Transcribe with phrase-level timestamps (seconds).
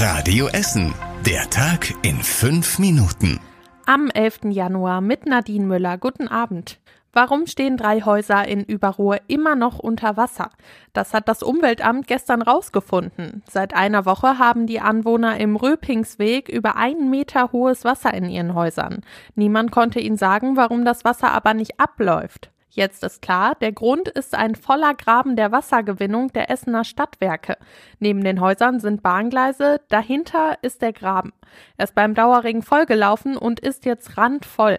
[0.00, 0.94] Radio Essen.
[1.26, 3.40] Der Tag in fünf Minuten.
[3.84, 4.42] Am 11.
[4.50, 5.98] Januar mit Nadine Müller.
[5.98, 6.78] Guten Abend.
[7.12, 10.50] Warum stehen drei Häuser in Überruhr immer noch unter Wasser?
[10.92, 13.42] Das hat das Umweltamt gestern rausgefunden.
[13.50, 18.54] Seit einer Woche haben die Anwohner im Röpingsweg über einen Meter hohes Wasser in ihren
[18.54, 19.00] Häusern.
[19.34, 22.52] Niemand konnte ihnen sagen, warum das Wasser aber nicht abläuft.
[22.70, 27.56] Jetzt ist klar, der Grund ist ein voller Graben der Wassergewinnung der Essener Stadtwerke.
[27.98, 31.32] Neben den Häusern sind Bahngleise, dahinter ist der Graben.
[31.78, 34.78] Er ist beim Dauerregen vollgelaufen und ist jetzt randvoll.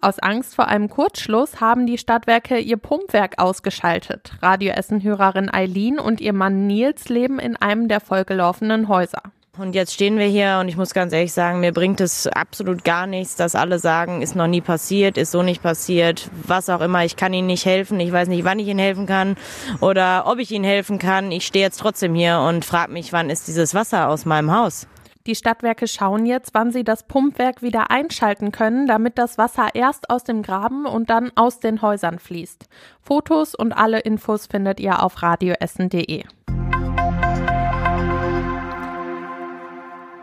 [0.00, 4.32] Aus Angst vor einem Kurzschluss haben die Stadtwerke ihr Pumpwerk ausgeschaltet.
[4.42, 9.22] Radio Essen-Hörerin Eileen und ihr Mann Nils leben in einem der vollgelaufenen Häuser.
[9.58, 12.84] Und jetzt stehen wir hier und ich muss ganz ehrlich sagen, mir bringt es absolut
[12.84, 16.80] gar nichts, dass alle sagen, ist noch nie passiert, ist so nicht passiert, was auch
[16.80, 17.04] immer.
[17.04, 19.36] Ich kann Ihnen nicht helfen, ich weiß nicht, wann ich Ihnen helfen kann
[19.80, 21.32] oder ob ich Ihnen helfen kann.
[21.32, 24.86] Ich stehe jetzt trotzdem hier und frage mich, wann ist dieses Wasser aus meinem Haus?
[25.26, 30.08] Die Stadtwerke schauen jetzt, wann sie das Pumpwerk wieder einschalten können, damit das Wasser erst
[30.08, 32.66] aus dem Graben und dann aus den Häusern fließt.
[33.02, 36.24] Fotos und alle Infos findet ihr auf radioessen.de.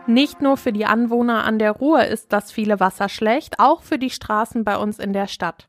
[0.06, 3.98] Nicht nur für die Anwohner an der Ruhr ist das viele Wasser schlecht, auch für
[3.98, 5.66] die Straßen bei uns in der Stadt.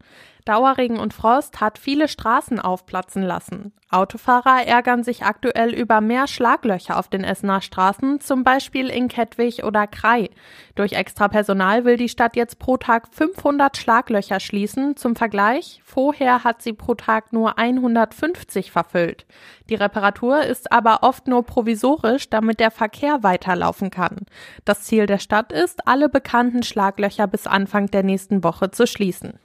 [0.48, 3.74] Dauerregen und Frost hat viele Straßen aufplatzen lassen.
[3.90, 9.64] Autofahrer ärgern sich aktuell über mehr Schlaglöcher auf den Essener Straßen, zum Beispiel in Kettwig
[9.64, 10.30] oder Krei.
[10.76, 14.98] Durch extra Personal will die Stadt jetzt pro Tag 500 Schlaglöcher schließen.
[14.98, 19.26] Zum Vergleich, vorher hat sie pro Tag nur 150 verfüllt.
[19.70, 24.26] Die Reparatur ist aber oft nur provisorisch, damit der Verkehr weiterlaufen kann.
[24.66, 29.40] Das Ziel der Stadt ist, alle bekannten Schlaglöcher bis Anfang der nächsten Woche zu schließen.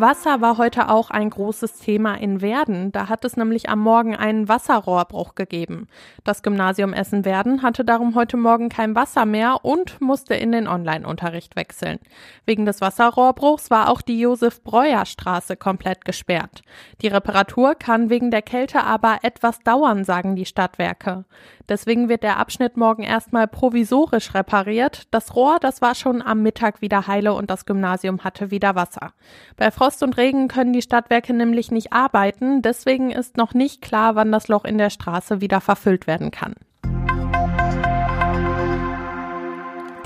[0.00, 2.92] Wasser war heute auch ein großes Thema in Werden.
[2.92, 5.88] Da hat es nämlich am Morgen einen Wasserrohrbruch gegeben.
[6.22, 11.56] Das Gymnasium Essen-Werden hatte darum heute Morgen kein Wasser mehr und musste in den Online-Unterricht
[11.56, 11.98] wechseln.
[12.44, 16.62] Wegen des Wasserrohrbruchs war auch die Josef-Breuer-Straße komplett gesperrt.
[17.00, 21.24] Die Reparatur kann wegen der Kälte aber etwas dauern, sagen die Stadtwerke.
[21.68, 25.04] Deswegen wird der Abschnitt morgen erstmal provisorisch repariert.
[25.10, 29.12] Das Rohr, das war schon am Mittag wieder heile und das Gymnasium hatte wieder Wasser.
[29.56, 32.62] Bei Frost und Regen können die Stadtwerke nämlich nicht arbeiten.
[32.62, 36.54] Deswegen ist noch nicht klar, wann das Loch in der Straße wieder verfüllt werden kann.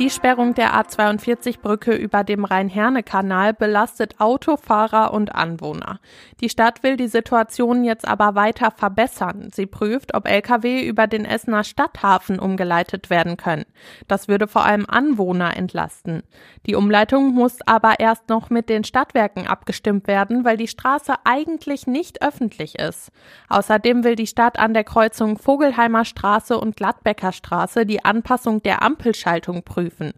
[0.01, 6.01] Die Sperrung der A42-Brücke über dem Rhein-Herne-Kanal belastet Autofahrer und Anwohner.
[6.41, 9.51] Die Stadt will die Situation jetzt aber weiter verbessern.
[9.53, 13.67] Sie prüft, ob Lkw über den Essener Stadthafen umgeleitet werden können.
[14.09, 16.23] Das würde vor allem Anwohner entlasten.
[16.65, 21.87] Die Umleitung muss aber erst noch mit den Stadtwerken abgestimmt werden, weil die Straße eigentlich
[21.87, 23.11] nicht öffentlich ist.
[23.51, 28.83] Außerdem will die Stadt an der Kreuzung Vogelheimer Straße und Gladbecker Straße die Anpassung der
[28.83, 30.13] Ampelschaltung prüfen prüfen.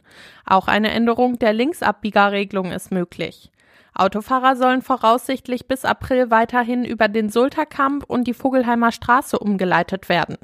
[0.47, 3.51] Auch eine Änderung der Linksabbiegerregelung ist möglich.
[3.95, 10.39] Autofahrer sollen voraussichtlich bis April weiterhin über den Sulterkamp und die Vogelheimer Straße umgeleitet werden.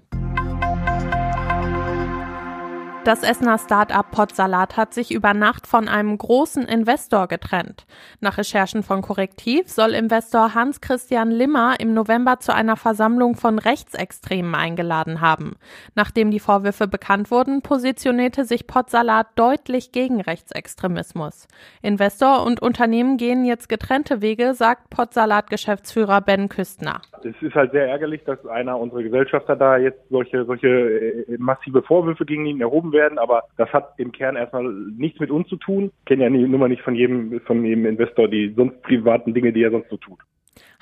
[3.04, 7.86] Das Essener Start-up Potsalat hat sich über Nacht von einem großen Investor getrennt.
[8.20, 14.54] Nach Recherchen von Korrektiv soll Investor Hans-Christian Limmer im November zu einer Versammlung von Rechtsextremen
[14.54, 15.56] eingeladen haben.
[15.94, 21.46] Nachdem die Vorwürfe bekannt wurden, positionierte sich Potsalat deutlich gegen Rechtsextremismus.
[21.80, 27.00] Investor und Unternehmen gehen jetzt getrennte Wege, sagt Potsalat-Geschäftsführer Ben Küstner.
[27.24, 31.82] Es ist halt sehr ärgerlich, dass einer unserer Gesellschafter da jetzt solche, solche äh, massive
[31.82, 35.56] Vorwürfe gegen ihn erhoben werden aber das hat im Kern erstmal nichts mit uns zu
[35.56, 35.90] tun.
[36.00, 39.34] Ich kenne ja nie, nur mal nicht von jedem, von jedem Investor die sonst privaten
[39.34, 40.18] Dinge, die er sonst so tut.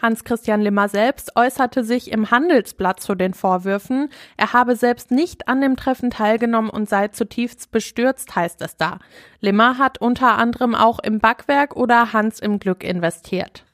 [0.00, 4.10] Hans-Christian Limmer selbst äußerte sich im Handelsblatt zu den Vorwürfen.
[4.36, 8.98] Er habe selbst nicht an dem Treffen teilgenommen und sei zutiefst bestürzt, heißt es da.
[9.40, 13.64] Limmer hat unter anderem auch im Backwerk oder Hans im Glück investiert.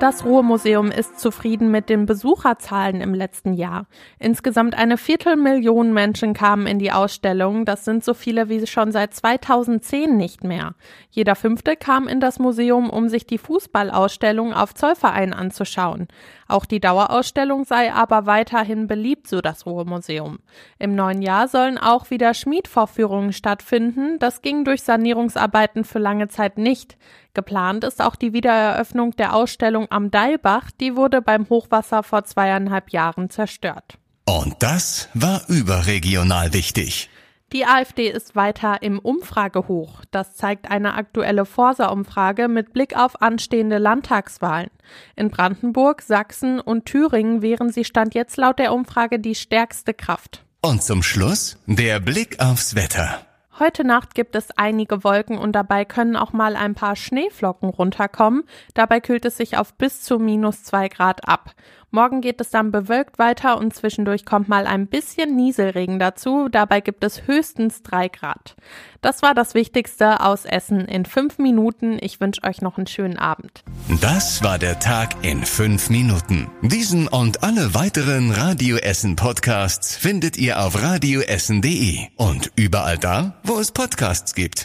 [0.00, 3.86] Das Ruhrmuseum ist zufrieden mit den Besucherzahlen im letzten Jahr.
[4.18, 7.64] Insgesamt eine Viertelmillion Menschen kamen in die Ausstellung.
[7.64, 10.74] Das sind so viele wie schon seit 2010 nicht mehr.
[11.10, 16.08] Jeder Fünfte kam in das Museum, um sich die Fußballausstellung auf Zollverein anzuschauen.
[16.48, 20.40] Auch die Dauerausstellung sei aber weiterhin beliebt, so das Ruhrmuseum.
[20.78, 24.18] Im neuen Jahr sollen auch wieder Schmiedvorführungen stattfinden.
[24.18, 26.98] Das ging durch Sanierungsarbeiten für lange Zeit nicht.
[27.34, 32.90] Geplant ist auch die Wiedereröffnung der Ausstellung am Deilbach, die wurde beim Hochwasser vor zweieinhalb
[32.90, 33.98] Jahren zerstört.
[34.24, 37.10] Und das war überregional wichtig.
[37.52, 40.02] Die AfD ist weiter im Umfragehoch.
[40.10, 44.70] Das zeigt eine aktuelle Forsa-Umfrage mit Blick auf anstehende Landtagswahlen.
[45.14, 50.44] In Brandenburg, Sachsen und Thüringen wären sie Stand jetzt laut der Umfrage die stärkste Kraft.
[50.62, 53.24] Und zum Schluss der Blick aufs Wetter.
[53.60, 58.42] Heute Nacht gibt es einige Wolken und dabei können auch mal ein paar Schneeflocken runterkommen.
[58.74, 61.52] Dabei kühlt es sich auf bis zu minus zwei Grad ab.
[61.94, 66.48] Morgen geht es dann bewölkt weiter und zwischendurch kommt mal ein bisschen Nieselregen dazu.
[66.50, 68.56] Dabei gibt es höchstens drei Grad.
[69.00, 71.98] Das war das Wichtigste aus Essen in fünf Minuten.
[72.00, 73.62] Ich wünsche euch noch einen schönen Abend.
[74.00, 76.50] Das war der Tag in fünf Minuten.
[76.62, 83.60] Diesen und alle weiteren Radio Essen Podcasts findet ihr auf radioessen.de und überall da, wo
[83.60, 84.62] es Podcasts gibt.